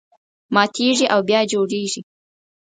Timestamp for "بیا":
1.29-1.41